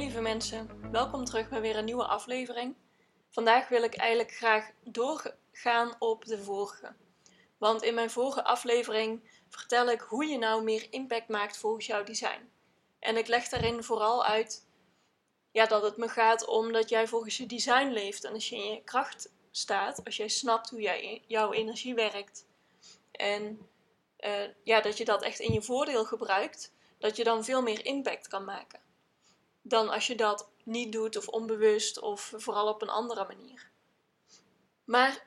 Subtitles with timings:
[0.00, 2.76] Lieve mensen, welkom terug bij weer een nieuwe aflevering.
[3.30, 6.94] Vandaag wil ik eigenlijk graag doorgaan op de vorige.
[7.58, 12.04] Want in mijn vorige aflevering vertel ik hoe je nou meer impact maakt volgens jouw
[12.04, 12.50] design.
[12.98, 14.66] En ik leg daarin vooral uit
[15.50, 18.24] ja, dat het me gaat om dat jij volgens je design leeft.
[18.24, 22.46] En als je in je kracht staat, als jij snapt hoe jij, jouw energie werkt.
[23.10, 23.68] En
[24.20, 27.84] uh, ja, dat je dat echt in je voordeel gebruikt, dat je dan veel meer
[27.84, 28.88] impact kan maken
[29.62, 33.70] dan als je dat niet doet of onbewust of vooral op een andere manier.
[34.84, 35.26] Maar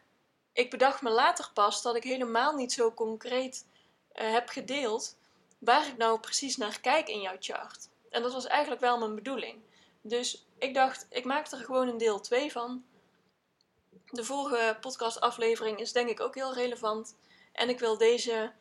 [0.53, 3.65] ik bedacht me later pas dat ik helemaal niet zo concreet
[4.13, 5.17] uh, heb gedeeld
[5.59, 7.89] waar ik nou precies naar kijk in jouw chart.
[8.09, 9.61] En dat was eigenlijk wel mijn bedoeling.
[10.01, 12.85] Dus ik dacht, ik maak er gewoon een deel 2 van.
[14.05, 17.15] De vorige podcastaflevering is denk ik ook heel relevant.
[17.51, 18.51] En ik wil deze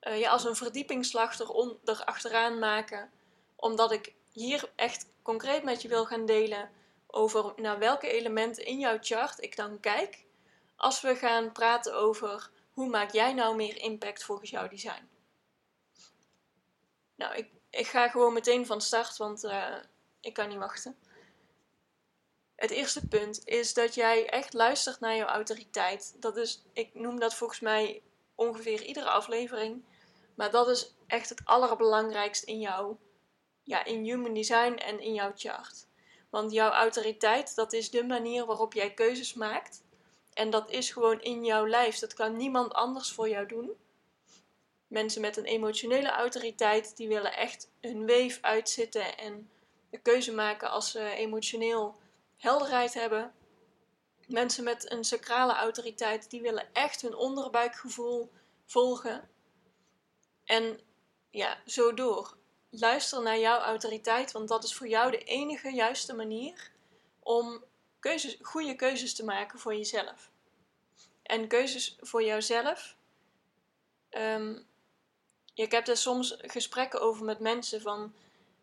[0.00, 3.10] uh, ja, als een verdiepingsslag eronder achteraan maken.
[3.56, 6.70] Omdat ik hier echt concreet met je wil gaan delen
[7.06, 10.24] over naar welke elementen in jouw chart ik dan kijk
[10.76, 15.08] als we gaan praten over hoe maak jij nou meer impact volgens jouw design.
[17.14, 19.76] Nou, ik, ik ga gewoon meteen van start, want uh,
[20.20, 20.96] ik kan niet wachten.
[22.56, 26.16] Het eerste punt is dat jij echt luistert naar jouw autoriteit.
[26.20, 28.02] Dat is, ik noem dat volgens mij
[28.34, 29.84] ongeveer iedere aflevering.
[30.34, 32.96] Maar dat is echt het allerbelangrijkste in jou
[33.64, 35.86] ja, in human design en in jouw chart.
[36.30, 39.82] Want jouw autoriteit, dat is de manier waarop jij keuzes maakt.
[40.32, 41.98] En dat is gewoon in jouw lijf.
[41.98, 43.72] Dat kan niemand anders voor jou doen.
[44.86, 49.50] Mensen met een emotionele autoriteit, die willen echt hun weef uitzitten en
[49.90, 51.96] de keuze maken als ze emotioneel
[52.36, 53.34] helderheid hebben.
[54.26, 58.30] Mensen met een sacrale autoriteit, die willen echt hun onderbuikgevoel
[58.66, 59.28] volgen.
[60.44, 60.80] En
[61.30, 62.36] ja, zo door
[62.80, 66.70] luister naar jouw autoriteit, want dat is voor jou de enige juiste manier
[67.18, 67.64] om
[67.98, 70.30] keuzes, goede keuzes te maken voor jezelf.
[71.22, 72.96] En keuzes voor jouzelf.
[74.10, 74.66] Um,
[75.54, 78.14] ik heb er soms gesprekken over met mensen van.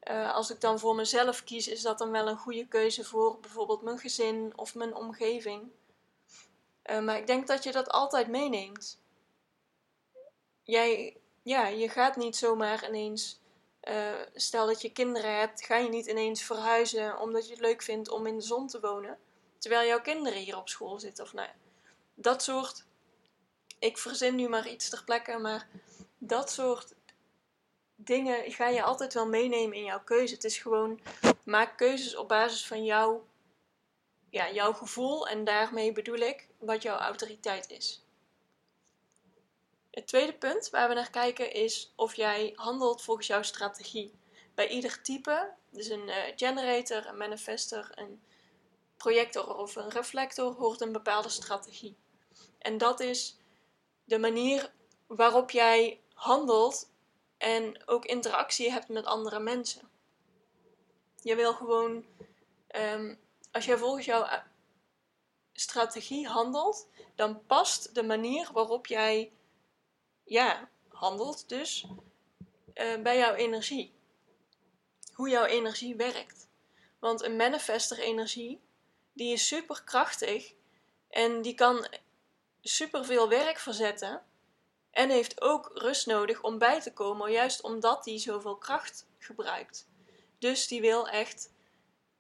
[0.10, 3.40] Uh, als ik dan voor mezelf kies, is dat dan wel een goede keuze voor
[3.40, 5.72] bijvoorbeeld mijn gezin of mijn omgeving.
[6.90, 9.00] Uh, maar ik denk dat je dat altijd meeneemt.
[10.64, 13.41] Jij, ja, je gaat niet zomaar ineens
[13.90, 17.82] uh, stel dat je kinderen hebt, ga je niet ineens verhuizen omdat je het leuk
[17.82, 19.18] vindt om in de zon te wonen.
[19.58, 21.24] Terwijl jouw kinderen hier op school zitten.
[21.24, 21.50] Of nou
[22.14, 22.86] dat soort.
[23.80, 25.68] Ik verzin nu maar iets ter plekke, maar
[26.18, 26.94] dat soort
[27.96, 30.34] dingen ga je altijd wel meenemen in jouw keuze.
[30.34, 31.00] Het is gewoon,
[31.44, 33.26] maak keuzes op basis van jouw,
[34.30, 35.28] ja, jouw gevoel.
[35.28, 38.06] En daarmee bedoel ik wat jouw autoriteit is.
[39.92, 44.20] Het tweede punt waar we naar kijken is of jij handelt volgens jouw strategie.
[44.56, 48.24] Bij ieder type, dus een uh, generator, een manifester, een
[48.98, 51.98] projector of een reflector, hoort een bepaalde strategie.
[52.58, 53.38] En dat is
[54.04, 54.72] de manier
[55.08, 56.90] waarop jij handelt
[57.38, 59.90] en ook interactie hebt met andere mensen.
[61.16, 62.06] Je wil gewoon,
[62.76, 63.20] um,
[63.52, 64.40] als jij volgens jouw eh,
[65.54, 69.32] strategie handelt, dan past de manier waarop jij
[70.32, 71.86] ja, handelt dus
[72.74, 73.94] uh, bij jouw energie.
[75.14, 76.50] Hoe jouw energie werkt.
[77.00, 78.62] Want een manifester energie,
[79.14, 80.54] die is super krachtig
[81.10, 81.88] en die kan
[82.62, 84.26] super veel werk verzetten.
[84.92, 89.88] En heeft ook rust nodig om bij te komen, juist omdat die zoveel kracht gebruikt.
[90.38, 91.54] Dus die wil echt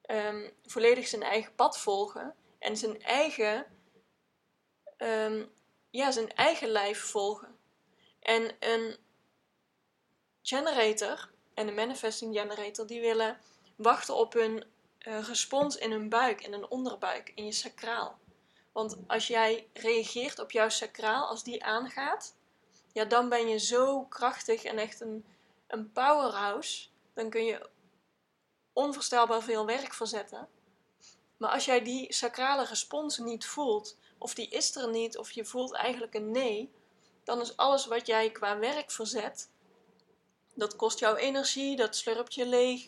[0.06, 3.66] um, volledig zijn eigen pad volgen en zijn eigen,
[4.98, 5.52] um,
[5.90, 7.51] ja, zijn eigen lijf volgen.
[8.22, 8.98] En een
[10.42, 13.38] generator en een manifesting generator, die willen
[13.76, 14.64] wachten op hun
[15.00, 18.20] uh, respons in hun buik, in hun onderbuik, in je sacraal.
[18.72, 22.36] Want als jij reageert op jouw sacraal, als die aangaat,
[22.94, 25.26] ja, dan ben je zo krachtig en echt een,
[25.68, 26.88] een powerhouse.
[27.14, 27.70] Dan kun je
[28.74, 30.48] onvoorstelbaar veel werk verzetten.
[31.38, 35.46] Maar als jij die sacrale respons niet voelt, of die is er niet, of je
[35.46, 36.72] voelt eigenlijk een nee,
[37.24, 39.50] dan is alles wat jij qua werk verzet,
[40.54, 42.88] dat kost jou energie, dat slurpt je leeg,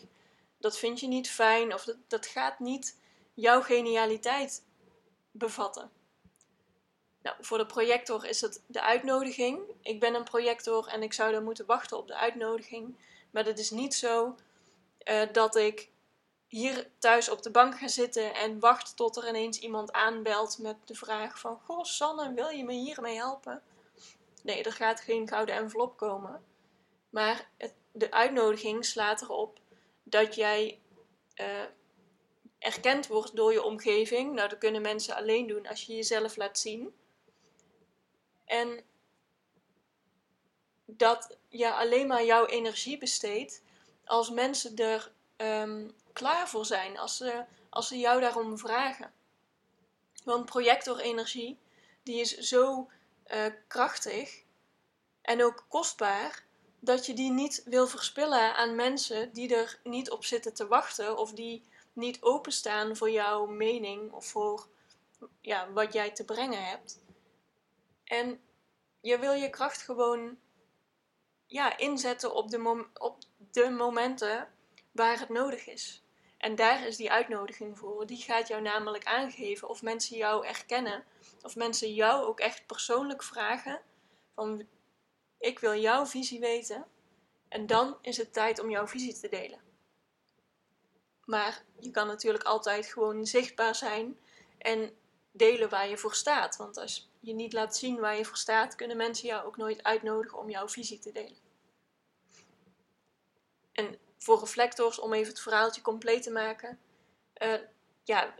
[0.58, 2.96] dat vind je niet fijn of dat, dat gaat niet
[3.34, 4.62] jouw genialiteit
[5.30, 5.90] bevatten.
[7.22, 9.60] Nou, voor de projector is het de uitnodiging.
[9.82, 12.96] Ik ben een projector en ik zou dan moeten wachten op de uitnodiging.
[13.30, 14.36] Maar het is niet zo
[15.04, 15.88] uh, dat ik
[16.46, 20.76] hier thuis op de bank ga zitten en wacht tot er ineens iemand aanbelt met
[20.84, 21.60] de vraag van...
[21.64, 23.62] Goh, Sanne, wil je me hiermee helpen?
[24.44, 26.44] Nee, er gaat geen gouden envelop komen.
[27.10, 29.60] Maar het, de uitnodiging slaat erop
[30.02, 30.80] dat jij
[31.40, 31.64] uh,
[32.58, 34.34] erkend wordt door je omgeving.
[34.34, 36.94] Nou, dat kunnen mensen alleen doen als je jezelf laat zien.
[38.44, 38.84] En
[40.84, 43.62] dat je alleen maar jouw energie besteedt
[44.04, 49.12] als mensen er um, klaar voor zijn, als ze, als ze jou daarom vragen.
[50.24, 51.58] Want projectorenergie,
[52.02, 52.90] die is zo
[53.32, 54.42] uh, krachtig
[55.22, 56.44] en ook kostbaar,
[56.80, 61.18] dat je die niet wil verspillen aan mensen die er niet op zitten te wachten
[61.18, 64.68] of die niet openstaan voor jouw mening of voor
[65.40, 67.00] ja, wat jij te brengen hebt.
[68.04, 68.40] En
[69.00, 70.38] je wil je kracht gewoon
[71.46, 73.18] ja, inzetten op de, op
[73.50, 74.48] de momenten
[74.92, 76.03] waar het nodig is.
[76.44, 78.06] En daar is die uitnodiging voor.
[78.06, 81.04] Die gaat jou namelijk aangeven of mensen jou erkennen.
[81.42, 83.80] Of mensen jou ook echt persoonlijk vragen
[84.34, 84.66] van
[85.38, 86.86] ik wil jouw visie weten.
[87.48, 89.60] En dan is het tijd om jouw visie te delen.
[91.24, 94.18] Maar je kan natuurlijk altijd gewoon zichtbaar zijn
[94.58, 94.96] en
[95.32, 96.56] delen waar je voor staat.
[96.56, 99.82] Want als je niet laat zien waar je voor staat, kunnen mensen jou ook nooit
[99.82, 101.42] uitnodigen om jouw visie te delen.
[103.72, 106.78] En voor reflectors, om even het verhaaltje compleet te maken,
[107.42, 107.54] uh,
[108.04, 108.34] ja,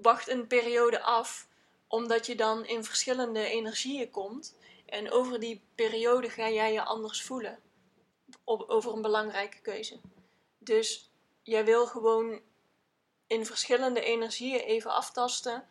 [0.00, 1.48] wacht een periode af,
[1.88, 4.56] omdat je dan in verschillende energieën komt.
[4.86, 7.58] En over die periode ga jij je anders voelen
[8.44, 10.00] over een belangrijke keuze.
[10.58, 11.10] Dus
[11.42, 12.40] jij wil gewoon
[13.26, 15.68] in verschillende energieën even aftasten.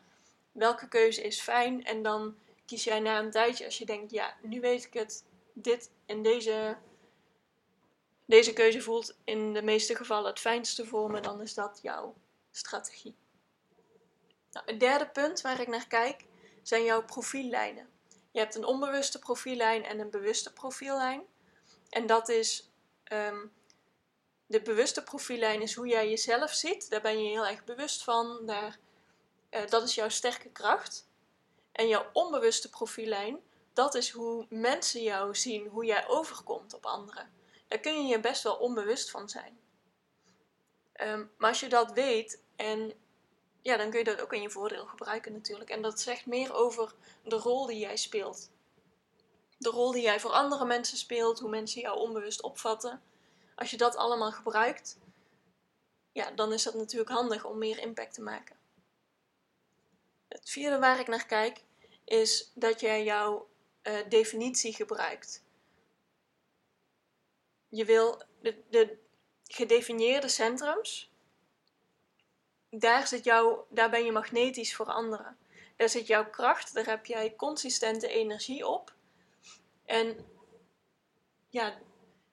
[0.51, 1.85] Welke keuze is fijn?
[1.85, 5.25] En dan kies jij na een tijdje, als je denkt, ja, nu weet ik het,
[5.53, 6.77] dit en deze,
[8.27, 12.15] deze keuze voelt in de meeste gevallen het fijnste voor me, dan is dat jouw
[12.51, 13.15] strategie.
[14.51, 16.25] Nou, het derde punt waar ik naar kijk
[16.63, 17.89] zijn jouw profiellijnen.
[18.31, 21.23] Je hebt een onbewuste profiellijn en een bewuste profiellijn.
[21.89, 22.71] En dat is
[23.11, 23.53] um,
[24.45, 26.89] de bewuste profiellijn is hoe jij jezelf ziet.
[26.89, 28.45] Daar ben je heel erg bewust van.
[28.45, 28.77] Daar,
[29.51, 31.07] uh, dat is jouw sterke kracht.
[31.71, 33.39] En jouw onbewuste profiellijn,
[33.73, 37.36] dat is hoe mensen jou zien, hoe jij overkomt op anderen.
[37.67, 39.59] Daar kun je je best wel onbewust van zijn.
[41.01, 42.93] Um, maar als je dat weet en
[43.61, 45.69] ja, dan kun je dat ook in je voordeel gebruiken natuurlijk.
[45.69, 48.49] En dat zegt meer over de rol die jij speelt.
[49.57, 53.01] De rol die jij voor andere mensen speelt, hoe mensen jou onbewust opvatten.
[53.55, 54.97] Als je dat allemaal gebruikt,
[56.11, 58.55] ja, dan is dat natuurlijk handig om meer impact te maken.
[60.27, 61.63] Het vierde waar ik naar kijk,
[62.05, 63.47] is dat jij jouw
[63.83, 65.43] uh, definitie gebruikt.
[67.69, 68.97] Je wil de, de
[69.43, 71.11] gedefinieerde centrums,
[72.69, 73.23] daar, zit
[73.69, 75.37] daar ben je magnetisch voor anderen.
[75.75, 78.93] Daar zit jouw kracht, daar heb jij consistente energie op.
[79.85, 80.25] En
[81.49, 81.77] ja,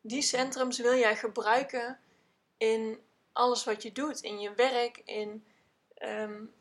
[0.01, 2.01] die centrums wil jij gebruiken
[2.57, 3.01] in
[3.33, 5.47] alles wat je doet, in je werk, in,
[5.99, 6.55] um,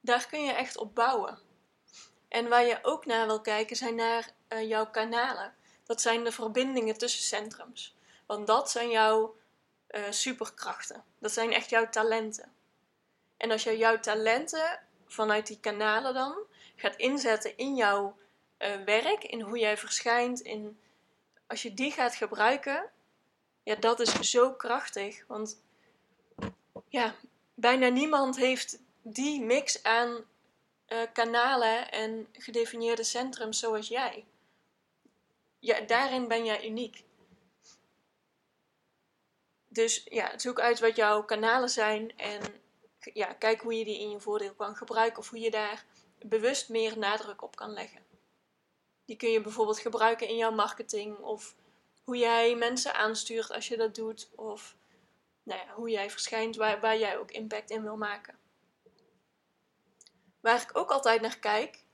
[0.00, 1.38] daar kun je echt op bouwen.
[2.28, 5.54] En waar je ook naar wil kijken zijn naar uh, jouw kanalen.
[5.86, 7.96] Dat zijn de verbindingen tussen centrums.
[8.26, 9.36] Want dat zijn jouw
[9.90, 11.04] uh, superkrachten.
[11.18, 12.52] Dat zijn echt jouw talenten.
[13.36, 16.36] En als je jouw talenten vanuit die kanalen dan
[16.76, 18.16] gaat inzetten in jouw
[18.58, 20.78] uh, werk, in hoe jij verschijnt, in
[21.46, 22.90] als je die gaat gebruiken,
[23.62, 25.24] ja, dat is zo krachtig.
[25.26, 25.60] Want
[26.88, 27.14] ja,
[27.54, 30.24] bijna niemand heeft die mix aan
[30.88, 34.24] uh, kanalen en gedefinieerde centrums zoals jij.
[35.58, 37.04] Ja, daarin ben jij uniek.
[39.68, 42.40] Dus ja, zoek uit wat jouw kanalen zijn en
[42.98, 45.84] ja, kijk hoe je die in je voordeel kan gebruiken of hoe je daar
[46.18, 48.04] bewust meer nadruk op kan leggen.
[49.04, 51.54] Die kun je bijvoorbeeld gebruiken in jouw marketing of
[52.04, 54.76] hoe jij mensen aanstuurt als je dat doet of
[55.42, 58.38] nou ja, hoe jij verschijnt waar, waar jij ook impact in wil maken.
[60.40, 61.84] Waar ik ook altijd naar kijk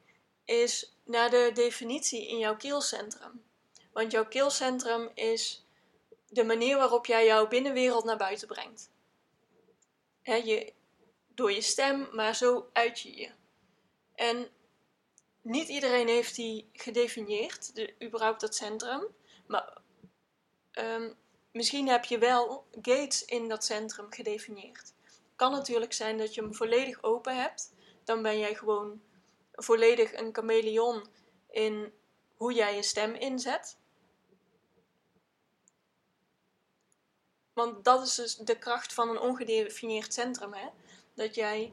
[0.45, 3.43] is naar de definitie in jouw keelcentrum.
[3.93, 5.67] Want jouw keelcentrum is
[6.29, 8.91] de manier waarop jij jouw binnenwereld naar buiten brengt.
[10.23, 10.73] je,
[11.35, 13.31] door je stem, maar zo uit je je.
[14.15, 14.51] En
[15.43, 19.07] niet iedereen heeft die gedefinieerd, de, überhaupt dat centrum.
[19.47, 19.81] Maar
[20.73, 21.15] um,
[21.53, 24.93] misschien heb je wel gates in dat centrum gedefinieerd.
[25.37, 27.73] Kan natuurlijk zijn dat je hem volledig open hebt.
[28.05, 29.03] Dan ben jij gewoon
[29.53, 31.07] volledig een chameleon
[31.51, 31.93] in
[32.37, 33.77] hoe jij je stem inzet.
[37.53, 40.53] Want dat is dus de kracht van een ongedefinieerd centrum.
[40.53, 40.69] Hè?
[41.15, 41.73] Dat jij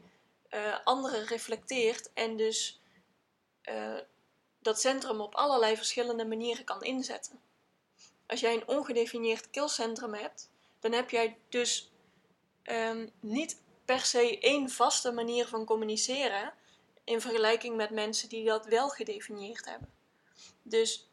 [0.49, 2.81] uh, anderen reflecteert en dus
[3.69, 3.99] uh,
[4.59, 7.41] dat centrum op allerlei verschillende manieren kan inzetten.
[8.27, 11.91] Als jij een ongedefinieerd killcentrum hebt, dan heb jij dus
[12.63, 16.53] um, niet per se één vaste manier van communiceren
[17.03, 19.93] in vergelijking met mensen die dat wel gedefinieerd hebben.
[20.61, 21.09] Dus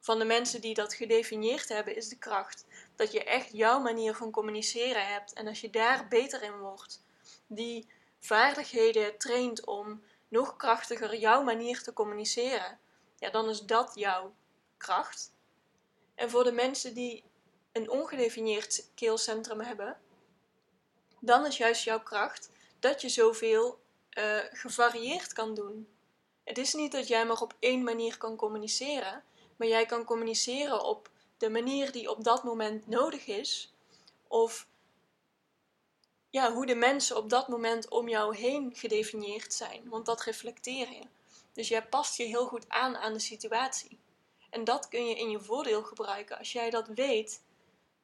[0.00, 2.64] van de mensen die dat gedefinieerd hebben, is de kracht
[2.96, 5.32] dat je echt jouw manier van communiceren hebt.
[5.32, 7.04] En als je daar beter in wordt,
[7.46, 7.88] die
[8.20, 12.78] vaardigheden traint om nog krachtiger jouw manier te communiceren,
[13.18, 14.34] ja, dan is dat jouw
[14.76, 15.32] kracht.
[16.14, 17.24] En voor de mensen die
[17.72, 19.96] een ongedefinieerd keelcentrum hebben,
[21.20, 23.82] dan is juist jouw kracht dat je zoveel
[24.18, 25.88] uh, gevarieerd kan doen.
[26.44, 29.24] Het is niet dat jij maar op één manier kan communiceren,
[29.56, 33.72] maar jij kan communiceren op de manier die op dat moment nodig is,
[34.28, 34.66] of
[36.30, 40.90] ja, hoe de mensen op dat moment om jou heen gedefinieerd zijn, want dat reflecteer
[40.90, 41.02] je.
[41.52, 43.98] Dus jij past je heel goed aan aan de situatie.
[44.50, 46.38] En dat kun je in je voordeel gebruiken.
[46.38, 47.42] Als jij dat weet,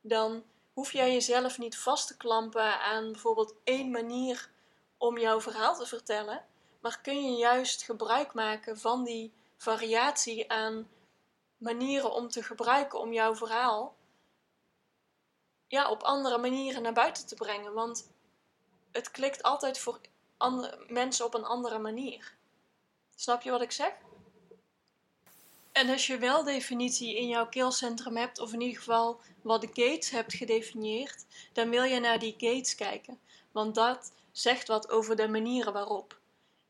[0.01, 4.51] dan hoef jij jezelf niet vast te klampen aan bijvoorbeeld één manier
[4.97, 6.45] om jouw verhaal te vertellen,
[6.81, 10.89] maar kun je juist gebruik maken van die variatie aan
[11.61, 13.97] manieren om te gebruiken om jouw verhaal
[15.67, 17.73] ja, op andere manieren naar buiten te brengen.
[17.73, 18.11] Want
[18.93, 20.01] het klikt altijd voor
[20.89, 22.35] mensen op een andere manier.
[23.15, 23.93] Snap je wat ik zeg?
[25.73, 29.67] En als je wel definitie in jouw keelcentrum hebt, of in ieder geval wat de
[29.67, 33.21] gates hebt gedefinieerd, dan wil je naar die gates kijken.
[33.53, 36.19] Want dat zegt wat over de manieren waarop.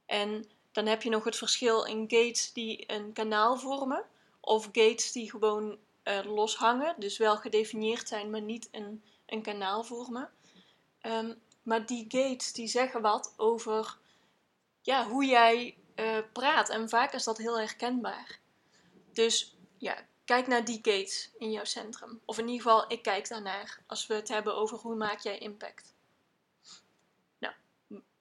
[0.06, 4.04] En dan heb je nog het verschil in gates die een kanaal vormen,
[4.40, 9.42] of gates die gewoon uh, los hangen, dus wel gedefinieerd zijn, maar niet een, een
[9.42, 10.30] kanaal vormen.
[11.02, 13.98] Um, maar die gates die zeggen wat over
[14.82, 16.68] ja, hoe jij uh, praat.
[16.68, 18.38] En vaak is dat heel herkenbaar.
[19.12, 22.20] Dus ja, kijk naar die gates in jouw centrum.
[22.24, 25.38] Of in ieder geval, ik kijk daarnaar als we het hebben over hoe maak jij
[25.38, 25.94] impact.
[27.38, 27.54] Nou,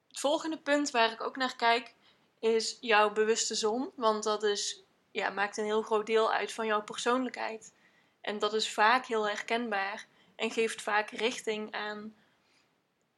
[0.08, 1.96] het volgende punt waar ik ook naar kijk
[2.40, 3.92] is jouw bewuste zon.
[3.96, 7.74] Want dat is, ja, maakt een heel groot deel uit van jouw persoonlijkheid.
[8.22, 12.16] En dat is vaak heel herkenbaar en geeft vaak richting aan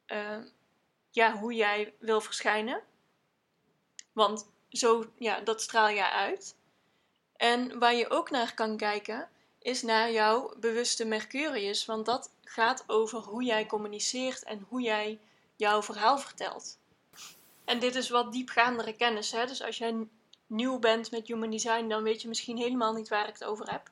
[0.06, 0.38] uh,
[1.10, 2.82] ja, hoe jij wil verschijnen.
[4.12, 6.56] Want zo, ja, dat straal jij uit.
[7.36, 11.84] En waar je ook naar kan kijken, is naar jouw bewuste Mercurius.
[11.84, 15.20] Want dat gaat over hoe jij communiceert en hoe jij
[15.56, 16.78] jouw verhaal vertelt.
[17.64, 19.32] En dit is wat diepgaandere kennis.
[19.32, 19.46] Hè?
[19.46, 20.06] Dus als jij
[20.52, 23.70] nieuw bent met human design, dan weet je misschien helemaal niet waar ik het over
[23.70, 23.90] heb.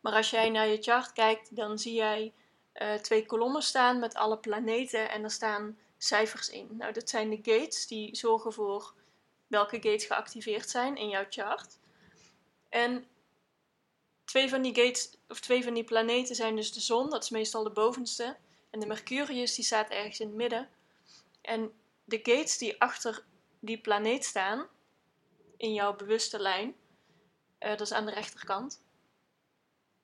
[0.00, 2.32] Maar als jij naar je chart kijkt, dan zie jij
[2.74, 6.68] uh, twee kolommen staan met alle planeten en er staan cijfers in.
[6.70, 8.94] Nou, dat zijn de gates die zorgen voor
[9.46, 11.78] welke gates geactiveerd zijn in jouw chart.
[12.68, 13.06] En
[14.24, 17.30] twee van die gates, of twee van die planeten zijn dus de zon, dat is
[17.30, 18.36] meestal de bovenste.
[18.70, 20.68] En de Mercurius, die staat ergens in het midden.
[21.40, 21.72] En
[22.04, 23.24] de gates die achter
[23.60, 24.66] die planeet staan,
[25.62, 26.74] in jouw bewuste lijn,
[27.60, 28.84] uh, dat is aan de rechterkant,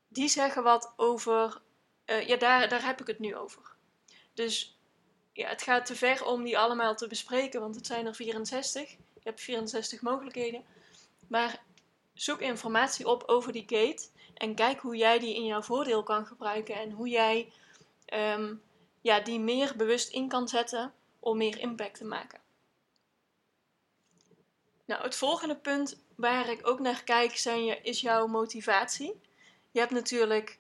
[0.09, 1.61] die zeggen wat over
[2.07, 3.77] uh, ja, daar, daar heb ik het nu over.
[4.35, 4.79] Dus
[5.33, 8.91] ja, het gaat te ver om die allemaal te bespreken, want het zijn er 64.
[8.91, 10.65] Je hebt 64 mogelijkheden.
[11.29, 11.62] Maar
[12.15, 16.27] zoek informatie op over die gate en kijk hoe jij die in jouw voordeel kan
[16.27, 17.53] gebruiken en hoe jij
[18.15, 18.62] um,
[19.00, 22.41] ja, die meer bewust in kan zetten om meer impact te maken.
[24.88, 29.21] Nou, het volgende punt waar ik ook naar kijk zijn, is jouw motivatie.
[29.71, 30.59] Je hebt natuurlijk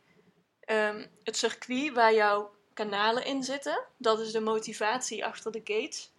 [0.68, 3.84] Ehm, het circuit waar jouw kanalen in zitten.
[3.96, 6.10] Dat is de motivatie achter de gates.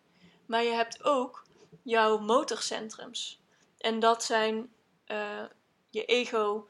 [0.46, 1.44] Maar je hebt ook
[1.84, 3.42] jouw motorcentrums.
[3.78, 4.74] En dat zijn
[5.08, 5.46] uh,
[5.90, 6.68] je ego,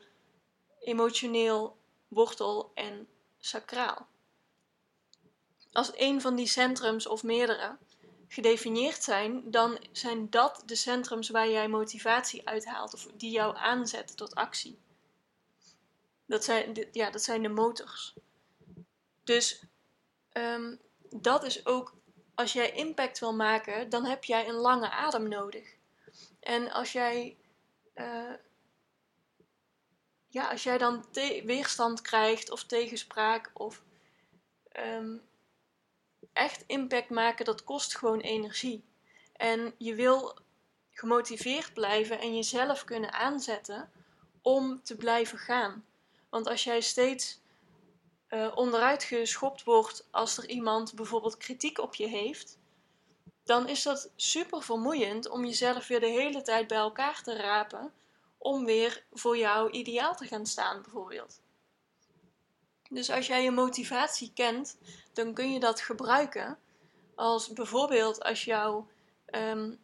[0.80, 1.78] emotioneel,
[2.08, 3.08] wortel en
[3.40, 4.08] sacraal.
[5.72, 7.78] Als een van die centrums of meerdere
[8.30, 14.16] gedefinieerd zijn, dan zijn dat de centrums waar jij motivatie uithaalt of die jou aanzetten
[14.16, 14.80] tot actie.
[16.26, 18.14] Dat zijn, ja, dat zijn de motors.
[19.24, 19.64] Dus
[20.32, 20.76] ehm,
[21.10, 21.94] dat is ook,
[22.36, 25.76] als jij impact wil maken, dan heb jij een lange adem nodig.
[26.40, 27.38] En als jij
[27.96, 28.34] uh,
[30.30, 31.06] ja, als jij dan
[31.46, 33.84] weerstand krijgt of tegenspraak of
[34.72, 35.18] ehm,
[36.34, 38.84] echt impact maken, dat kost gewoon energie.
[39.34, 40.38] En je wil
[40.92, 43.92] gemotiveerd blijven en jezelf kunnen aanzetten
[44.42, 45.86] om te blijven gaan.
[46.30, 47.42] Want als jij steeds
[48.30, 52.58] uh, onderuit geschopt wordt als er iemand bijvoorbeeld kritiek op je heeft,
[53.44, 57.94] dan is dat super vermoeiend om jezelf weer de hele tijd bij elkaar te rapen
[58.38, 61.42] om weer voor jouw ideaal te gaan staan, bijvoorbeeld.
[62.90, 64.78] Dus als jij je motivatie kent,
[65.14, 66.58] dan kun je dat gebruiken
[67.16, 68.88] als bijvoorbeeld als jouw
[69.32, 69.80] um,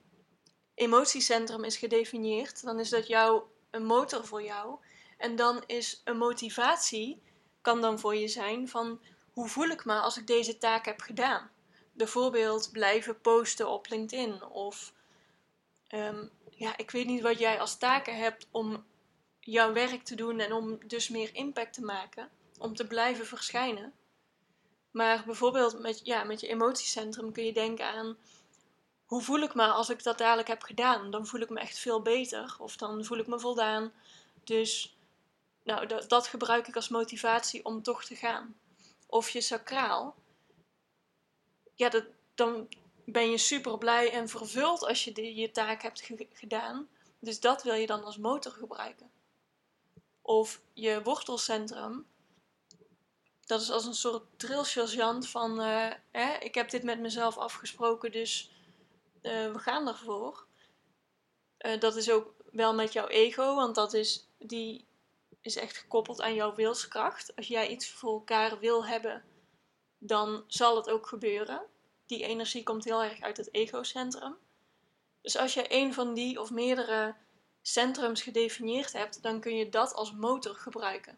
[0.73, 4.77] emotiecentrum is gedefinieerd, dan is dat jouw een motor voor jou.
[5.17, 7.21] En dan is een motivatie,
[7.61, 8.99] kan dan voor je zijn van
[9.31, 11.49] hoe voel ik me als ik deze taak heb gedaan.
[11.91, 14.93] Bijvoorbeeld blijven posten op LinkedIn of
[15.89, 18.85] um, ja, ik weet niet wat jij als taken hebt om
[19.39, 23.93] jouw werk te doen en om dus meer impact te maken, om te blijven verschijnen.
[24.91, 28.17] Maar bijvoorbeeld met, ja, met je emotiecentrum kun je denken aan
[29.05, 31.11] hoe voel ik me als ik dat dadelijk heb gedaan?
[31.11, 33.93] Dan voel ik me echt veel beter of dan voel ik me voldaan.
[34.43, 34.97] Dus
[35.63, 38.55] nou, dat, dat gebruik ik als motivatie om toch te gaan.
[39.07, 40.15] Of je sacraal.
[41.75, 42.67] Ja, dat, dan
[43.05, 46.87] ben je super blij en vervuld als je je taak hebt gedaan.
[47.19, 49.11] Dus dat wil je dan als motor gebruiken.
[50.21, 52.05] Of je wortelcentrum.
[53.45, 55.61] Dat is als een soort drillsergeant van...
[55.61, 55.91] Uh,
[56.39, 58.51] ik heb dit met mezelf afgesproken, dus
[59.21, 60.45] uh, we gaan ervoor.
[61.65, 64.87] Uh, dat is ook wel met jouw ego, want dat is, die
[65.41, 67.35] is echt gekoppeld aan jouw wilskracht.
[67.35, 69.23] Als jij iets voor elkaar wil hebben,
[69.97, 71.65] dan zal het ook gebeuren.
[72.05, 74.37] Die energie komt heel erg uit het egocentrum.
[75.21, 77.15] Dus als je een van die of meerdere
[77.61, 81.17] centrums gedefinieerd hebt, dan kun je dat als motor gebruiken.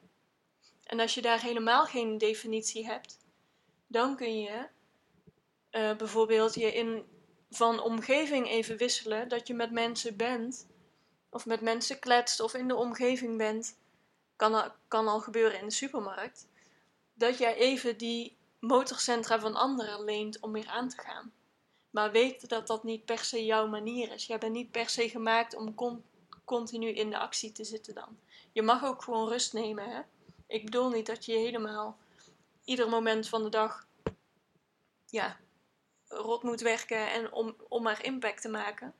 [0.88, 3.18] En als je daar helemaal geen definitie hebt,
[3.88, 4.68] dan kun je
[5.72, 7.06] uh, bijvoorbeeld je in
[7.50, 9.30] van omgeving even wisselen.
[9.30, 10.68] Dat je met mensen bent,
[11.30, 13.78] of met mensen kletst, of in de omgeving bent.
[14.36, 16.48] Kan, al, kan al gebeuren in de supermarkt.
[17.14, 21.34] Dat jij even die motorcentra van anderen leent om weer aan te gaan.
[21.90, 24.26] Maar weet dat dat niet per se jouw manier is.
[24.26, 25.76] Jij bent niet per se gemaakt om
[26.46, 28.20] continu in de actie te zitten dan.
[28.52, 29.90] Je mag ook gewoon rust nemen.
[29.90, 30.02] Hè?
[30.48, 31.98] Ik bedoel niet dat je helemaal
[32.64, 33.88] ieder moment van de dag
[35.06, 35.38] ja,
[36.08, 38.94] rot moet werken en om, om maar impact te maken.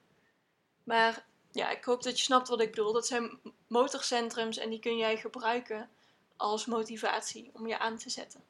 [0.84, 2.94] Maar ja, ik hoop dat je snapt wat ik bedoel.
[2.94, 5.90] Dat zijn motorcentrums en die kun jij gebruiken
[6.36, 8.44] als motivatie om je aan te zetten.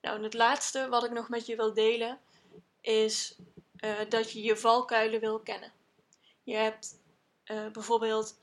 [0.00, 2.20] Nou, en het laatste wat ik nog met je wil delen
[2.80, 3.36] is
[3.84, 5.72] uh, dat je je valkuilen wil kennen.
[6.42, 6.98] Je hebt
[7.44, 8.40] uh, bijvoorbeeld,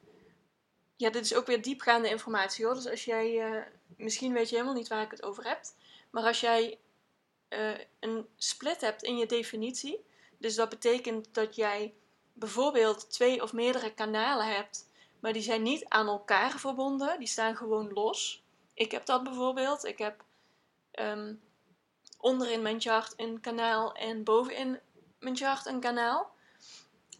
[0.99, 2.73] ja, dit is ook weer diepgaande informatie hoor.
[2.73, 3.61] Dus als jij, uh,
[3.97, 5.61] misschien weet je helemaal niet waar ik het over heb,
[6.09, 6.79] maar als jij
[7.49, 10.05] uh, een split hebt in je definitie.
[10.37, 11.93] Dus dat betekent dat jij
[12.33, 17.55] bijvoorbeeld twee of meerdere kanalen hebt, maar die zijn niet aan elkaar verbonden, die staan
[17.55, 18.43] gewoon los.
[18.73, 19.85] Ik heb dat bijvoorbeeld.
[19.85, 20.23] Ik heb
[20.99, 21.41] um,
[22.17, 24.79] onderin mijn chart een kanaal en bovenin
[25.19, 26.31] mijn chart een kanaal.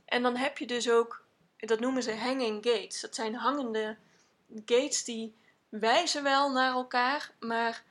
[0.06, 1.26] En dan heb je dus ook,
[1.60, 3.02] dat noemen ze hanging gates.
[3.02, 3.98] Dat zijn hangende
[4.66, 5.36] gates die
[5.70, 7.84] wijzen wel naar elkaar, maar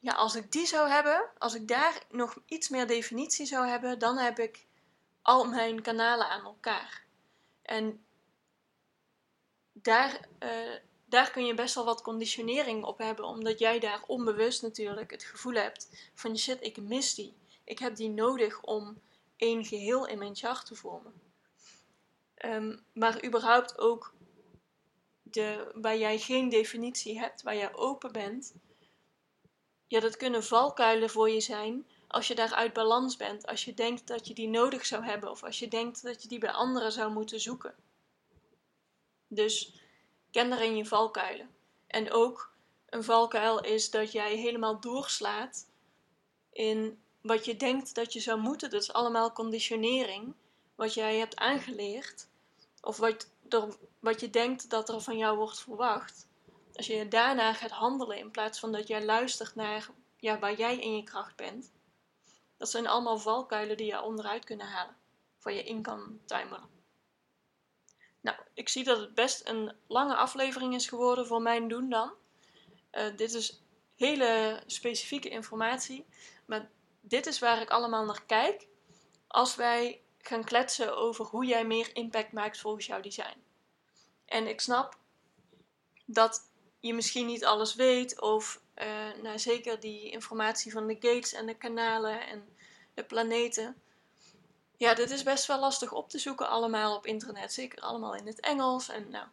[0.00, 3.98] ja, als ik die zou hebben, als ik daar nog iets meer definitie zou hebben,
[3.98, 4.66] dan heb ik
[5.22, 7.04] al mijn kanalen aan elkaar.
[7.62, 8.04] En
[9.72, 14.62] daar, uh, daar kun je best wel wat conditionering op hebben, omdat jij daar onbewust
[14.62, 17.34] natuurlijk het gevoel hebt van shit, ik mis die.
[17.64, 19.00] Ik heb die nodig om
[19.36, 21.23] één geheel in mijn chart te vormen.
[22.44, 24.14] Um, maar überhaupt ook
[25.22, 28.54] de, waar jij geen definitie hebt, waar jij open bent,
[29.86, 33.46] ja, dat kunnen valkuilen voor je zijn als je daar uit balans bent.
[33.46, 36.28] Als je denkt dat je die nodig zou hebben of als je denkt dat je
[36.28, 37.74] die bij anderen zou moeten zoeken.
[39.28, 39.82] Dus
[40.30, 41.48] ken daarin je valkuilen.
[41.86, 42.52] En ook
[42.86, 45.66] een valkuil is dat jij helemaal doorslaat
[46.52, 48.70] in wat je denkt dat je zou moeten.
[48.70, 50.34] Dat is allemaal conditionering,
[50.74, 52.28] wat jij hebt aangeleerd.
[52.84, 56.28] Of wat, er, wat je denkt dat er van jou wordt verwacht.
[56.74, 60.78] Als je daarna gaat handelen in plaats van dat jij luistert naar ja, waar jij
[60.78, 61.72] in je kracht bent,
[62.56, 64.96] dat zijn allemaal valkuilen die je onderuit kunnen halen,
[65.38, 66.68] voor je in kan timeren.
[68.20, 72.12] Nou, ik zie dat het best een lange aflevering is geworden voor mijn doen dan.
[72.92, 73.62] Uh, dit is
[73.96, 76.06] hele specifieke informatie,
[76.46, 76.70] maar
[77.00, 78.66] dit is waar ik allemaal naar kijk.
[79.26, 83.42] Als wij gaan kletsen over hoe jij meer impact maakt volgens jouw design.
[84.24, 84.98] En ik snap
[86.04, 91.32] dat je misschien niet alles weet, of uh, nou, zeker die informatie van de gates
[91.32, 92.56] en de kanalen en
[92.94, 93.82] de planeten.
[94.76, 98.26] Ja, dit is best wel lastig op te zoeken allemaal op internet, zeker allemaal in
[98.26, 98.88] het Engels.
[98.88, 99.26] En nou,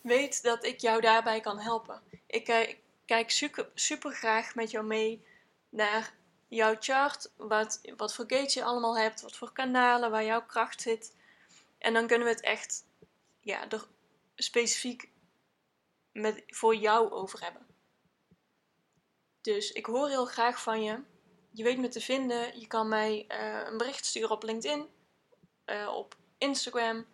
[0.00, 2.02] weet dat ik jou daarbij kan helpen.
[2.26, 2.74] Ik uh,
[3.06, 5.24] kijk super, super graag met jou mee
[5.68, 6.14] naar
[6.54, 10.80] jouw chart, wat, wat voor gates je allemaal hebt, wat voor kanalen, waar jouw kracht
[10.80, 11.14] zit.
[11.78, 12.84] En dan kunnen we het echt
[13.40, 13.86] ja, er
[14.34, 15.10] specifiek
[16.12, 17.66] met, voor jou over hebben.
[19.40, 20.98] Dus ik hoor heel graag van je.
[21.50, 22.60] Je weet me te vinden.
[22.60, 24.88] Je kan mij uh, een bericht sturen op LinkedIn,
[25.66, 27.06] uh, op Instagram.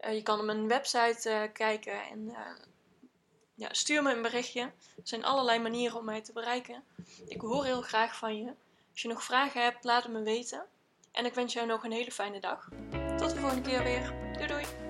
[0.00, 2.36] Uh, je kan op mijn website kijken en
[3.54, 4.60] ja, stuur me een berichtje.
[4.60, 4.72] Er
[5.02, 6.84] zijn allerlei manieren om mij te bereiken.
[7.26, 8.54] Ik hoor heel graag van je.
[8.96, 10.64] Als je nog vragen hebt, laat het me weten.
[11.12, 12.68] En ik wens jou nog een hele fijne dag.
[13.16, 14.14] Tot de volgende keer weer.
[14.32, 14.85] Doei doei!